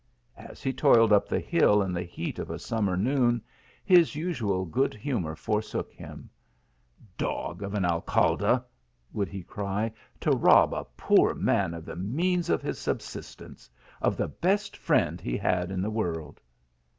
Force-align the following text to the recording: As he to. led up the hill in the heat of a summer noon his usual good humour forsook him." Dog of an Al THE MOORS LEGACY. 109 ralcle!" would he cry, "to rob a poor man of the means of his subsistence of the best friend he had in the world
As 0.35 0.63
he 0.63 0.73
to. 0.73 0.89
led 1.03 1.11
up 1.13 1.27
the 1.29 1.39
hill 1.39 1.83
in 1.83 1.93
the 1.93 2.01
heat 2.01 2.39
of 2.39 2.49
a 2.49 2.57
summer 2.57 2.97
noon 2.97 3.39
his 3.85 4.15
usual 4.15 4.65
good 4.65 4.95
humour 4.95 5.35
forsook 5.35 5.91
him." 5.93 6.27
Dog 7.19 7.61
of 7.61 7.75
an 7.75 7.85
Al 7.85 7.99
THE 8.01 8.11
MOORS 8.11 8.17
LEGACY. 8.31 8.45
109 8.45 8.49
ralcle!" 8.61 8.65
would 9.15 9.27
he 9.29 9.43
cry, 9.43 9.91
"to 10.21 10.31
rob 10.31 10.73
a 10.73 10.85
poor 10.97 11.35
man 11.35 11.75
of 11.75 11.85
the 11.85 11.95
means 11.95 12.49
of 12.49 12.63
his 12.63 12.79
subsistence 12.79 13.69
of 14.01 14.17
the 14.17 14.27
best 14.27 14.75
friend 14.75 15.21
he 15.21 15.37
had 15.37 15.69
in 15.69 15.83
the 15.83 15.91
world 15.91 16.41